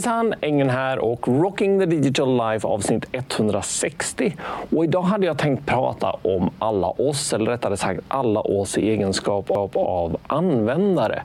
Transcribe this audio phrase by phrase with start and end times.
[0.00, 0.34] Hejsan!
[0.40, 4.36] Engen här och Rocking the Digital Life avsnitt 160.
[4.76, 8.90] Och idag hade jag tänkt prata om alla oss, eller rättare sagt alla oss i
[8.90, 11.22] egenskap av användare.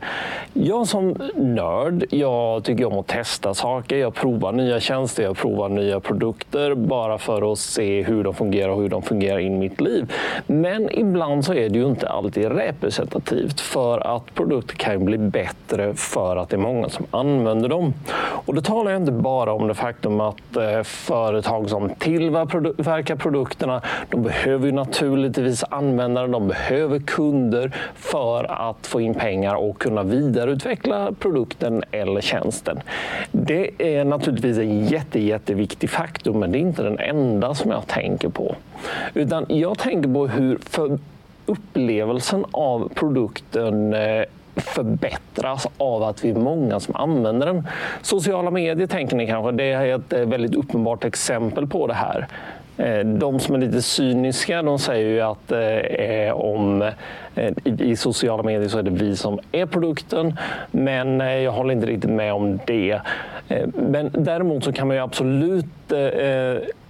[0.54, 3.96] Jag som nörd, jag tycker om att testa saker.
[3.98, 8.70] Jag provar nya tjänster, jag provar nya produkter bara för att se hur de fungerar
[8.70, 10.14] och hur de fungerar i mitt liv.
[10.48, 15.94] Men ibland så är det ju inte alltid representativt för att produkter kan bli bättre
[15.94, 17.94] för att det är många som använder dem.
[18.18, 23.82] Och då talar jag inte bara om det faktum att eh, företag som tillverkar produkterna,
[24.10, 30.04] de behöver ju naturligtvis användare, de behöver kunder för att få in pengar och kunna
[30.04, 32.80] vidareutveckla produkten eller tjänsten.
[33.32, 37.88] Det är naturligtvis en jätte, jätteviktig faktor, men det är inte den enda som jag
[37.88, 38.56] tänker på.
[39.14, 41.00] Utan jag tänker på hur för
[41.46, 44.24] upplevelsen av produkten eh,
[44.56, 47.68] förbättras av att vi är många som använder den.
[48.02, 52.28] Sociala medier tänker ni kanske, det är ett eh, väldigt uppenbart exempel på det här.
[52.78, 56.82] Eh, de som är lite cyniska de säger ju att eh, eh om,
[57.36, 60.38] eh, i sociala medier så är det vi som är produkten.
[60.72, 63.02] Men eh, jag håller inte riktigt med om det.
[63.48, 65.66] Eh, men däremot så kan man ju absolut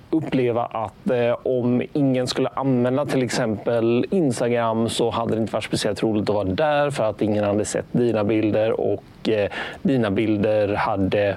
[0.10, 5.64] uppleva att eh, om ingen skulle använda till exempel Instagram så hade det inte varit
[5.64, 9.50] speciellt roligt att vara där för att ingen hade sett dina bilder och eh,
[9.82, 11.30] dina bilder hade,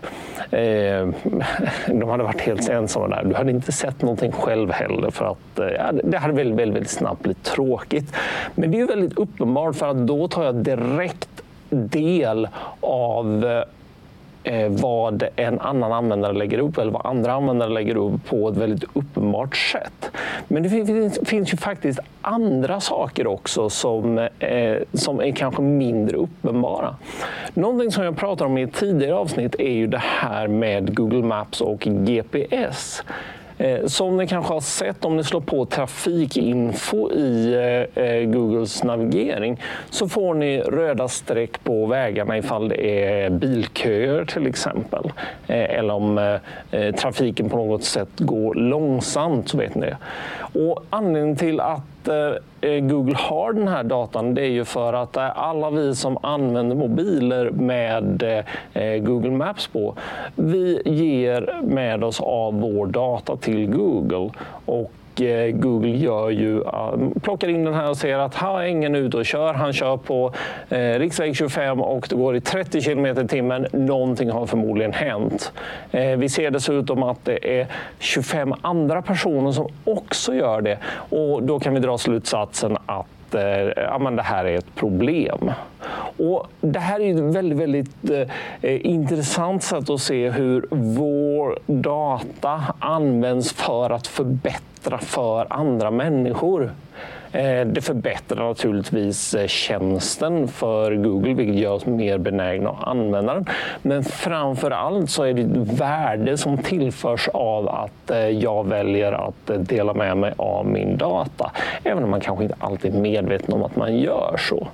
[0.51, 1.09] eh,
[1.87, 3.25] de hade varit helt ensamma där.
[3.25, 6.91] Du hade inte sett någonting själv heller för att eh, det hade väldigt, väldigt, väldigt
[6.91, 8.15] snabbt blivit tråkigt.
[8.55, 12.49] Men det är väldigt uppenbart för att då tar jag direkt del
[12.81, 13.63] av eh,
[14.45, 18.57] Eh, vad en annan användare lägger upp eller vad andra användare lägger upp på ett
[18.57, 20.11] väldigt uppenbart sätt.
[20.49, 26.17] Men det finns, finns ju faktiskt andra saker också som, eh, som är kanske mindre
[26.17, 26.97] uppenbara.
[27.55, 31.23] Någonting som jag pratade om i ett tidigare avsnitt är ju det här med Google
[31.23, 33.03] Maps och GPS.
[33.59, 38.85] Eh, som ni kanske har sett om ni slår på trafikinfo i eh, eh, Googles
[38.85, 39.61] navigering
[39.91, 45.13] så får ni röda streck på vägarna ifall det är bilköer till exempel.
[45.47, 49.97] Eh, eller om eh, trafiken på något sätt går långsamt så vet ni det.
[50.39, 54.93] Och anledningen till att Eh, eh, Google har den här datan det är ju för
[54.93, 58.23] att eh, alla vi som använder mobiler med
[59.05, 59.95] Google Maps på,
[60.35, 64.31] vi ger med oss av vår data till Google.
[64.65, 66.63] Och Eh, Google gör ju,
[67.23, 69.55] plockar in den här och ser att här är ingen ute och kör.
[69.55, 70.33] Han kör på
[70.69, 73.67] eh, riksväg 25 och det går i 30 km i timmen.
[73.73, 75.53] Någonting har förmodligen hänt.
[75.91, 77.67] Eh, vi ser dessutom att det är
[77.99, 80.79] 25 andra personer som också gör det.
[81.11, 83.43] Och då kan vi dra slutsatsen att eh,
[83.77, 85.51] ja, men det här är ett problem.
[86.19, 88.11] Och det här är ett väldigt, väldigt
[88.61, 96.71] eh, intressant sätt att se hur vår data används för att förbättra för andra människor.
[97.33, 103.35] Eh, det förbättrar naturligtvis eh, tjänsten för Google, vilket gör oss mer benägna att använda
[103.35, 103.47] den.
[103.83, 109.13] Men framför allt så är det ett värde som tillförs av att eh, jag väljer
[109.13, 111.53] att dela med mig av min data.
[111.85, 114.69] Även om man kanske inte alltid är medveten om att man gör så.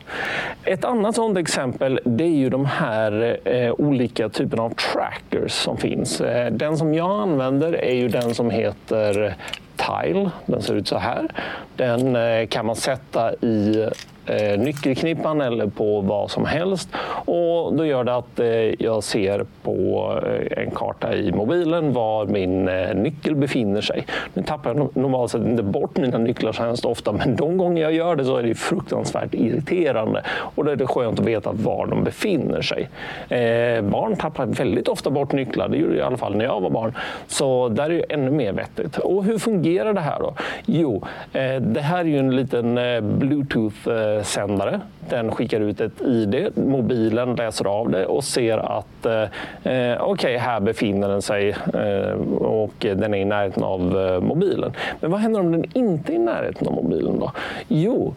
[0.64, 3.40] Ett annat sådant exempel det är ju de här
[3.78, 6.22] olika typerna av trackers som finns.
[6.50, 9.36] Den som jag använder är ju den som heter
[9.76, 10.30] Tile.
[10.46, 11.28] Den ser ut så här.
[11.76, 13.88] Den eh, kan man sätta i
[14.26, 16.88] eh, nyckelknippan eller på vad som helst.
[17.26, 18.46] Och då gör det att eh,
[18.84, 24.06] jag ser på eh, en karta i mobilen var min eh, nyckel befinner sig.
[24.34, 27.82] Nu tappar jag normalt sett inte bort mina nycklar så hemskt ofta, men de gånger
[27.82, 30.22] jag gör det så är det fruktansvärt irriterande.
[30.26, 32.88] Och då är det skönt att veta var de befinner sig.
[33.28, 36.60] Eh, barn tappar väldigt ofta bort nycklar, det gjorde jag i alla fall när jag
[36.60, 36.92] var barn.
[37.26, 38.98] Så där är det ännu mer vettigt.
[38.98, 40.34] Och hur fungerar det här då?
[40.66, 41.02] Jo,
[41.32, 44.80] eh, det här är ju en liten eh, Bluetooth eh, sändare.
[45.08, 49.22] Den skickar ut ett ID, mobilen läser av det och ser att eh,
[49.62, 54.72] okej, okay, här befinner den sig eh, och den är i närheten av eh, mobilen.
[55.00, 57.18] Men vad händer om den inte är i närheten av mobilen?
[57.18, 57.32] då?
[57.68, 58.14] Jo,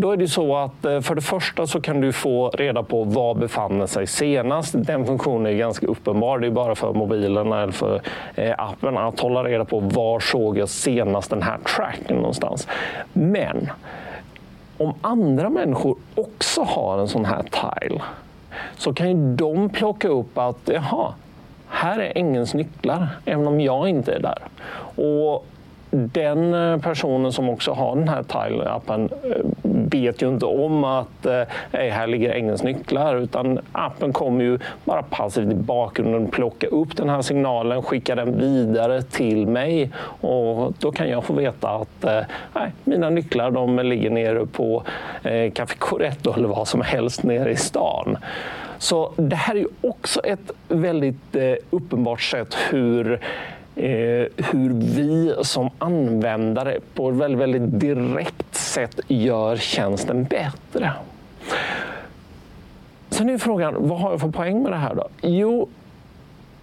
[0.00, 3.04] då är det så att eh, för det första så kan du få reda på
[3.04, 4.74] var befann den sig senast.
[4.76, 6.38] Den funktionen är ganska uppenbar.
[6.38, 8.00] Det är bara för mobilen eller för
[8.34, 12.68] eh, appen att hålla reda på var såg jag senast den här tracken någonstans.
[13.12, 13.70] Men
[14.78, 18.02] om andra människor också har en sån här tile
[18.76, 21.14] så kan ju de plocka upp att jaha,
[21.68, 24.38] här är ängens nycklar, även om jag inte är där.
[25.04, 25.46] Och
[25.90, 29.40] den eh, personen som också har den här Tile-appen eh,
[29.90, 35.02] vet ju inte om att eh, här ligger ängens nycklar utan appen kommer ju bara
[35.02, 39.90] passivt i bakgrunden plocka upp den här signalen, skicka den vidare till mig
[40.20, 42.20] och då kan jag få veta att eh,
[42.84, 44.82] mina nycklar de ligger nere på
[45.22, 48.18] eh, Café Coretto eller vad som helst nere i stan.
[48.78, 53.20] Så det här är ju också ett väldigt eh, uppenbart sätt hur
[53.78, 60.92] Eh, hur vi som användare på ett väldigt, väldigt direkt sätt gör tjänsten bättre.
[63.10, 65.08] Sen är frågan, vad har jag för poäng med det här då?
[65.22, 65.68] Jo,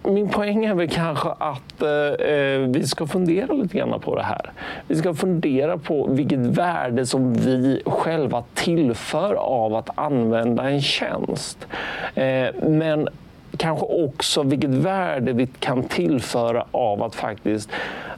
[0.02, 4.22] min poäng är väl kanske att eh, eh, vi ska fundera lite grann på det
[4.22, 4.52] här.
[4.88, 11.66] Vi ska fundera på vilket värde som vi själva tillför av att använda en tjänst.
[12.14, 13.08] Eh, men
[13.56, 17.70] kanske också vilket värde vi kan tillföra av att faktiskt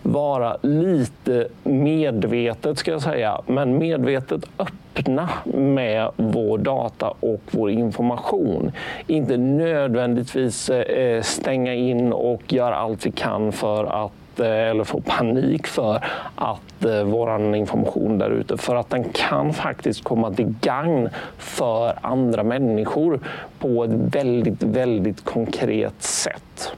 [0.02, 8.72] vara lite medvetet, ska jag säga, men medvetet öppna med vår data och vår information.
[9.06, 15.00] Inte nödvändigtvis eh, stänga in och göra allt vi kan för att Eh, eller få
[15.00, 16.04] panik för
[16.34, 18.56] att eh, vår information där ute.
[18.56, 21.08] För att den kan faktiskt komma till gagn
[21.38, 23.20] för andra människor
[23.58, 26.72] på ett väldigt, väldigt konkret sätt.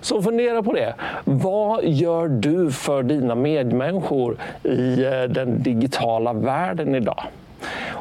[0.00, 0.94] Så fundera på det.
[1.24, 7.24] Vad gör du för dina medmänniskor i eh, den digitala världen idag?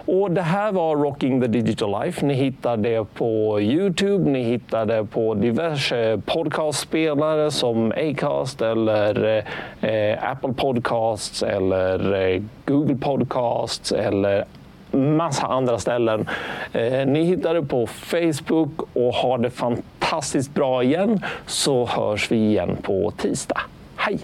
[0.06, 2.26] Och det här var Rocking the Digital Life.
[2.26, 9.38] Ni hittar det på Youtube, ni hittar det på diverse podcastspelare som Acast eller
[9.82, 14.46] eh, Apple Podcasts eller eh, Google Podcasts eller
[14.92, 16.30] massa andra ställen.
[16.74, 22.36] Eh, ni hittar det på Facebook och har det fantastiskt bra igen så hörs vi
[22.36, 23.62] igen på tisdag.
[23.96, 24.20] Hej!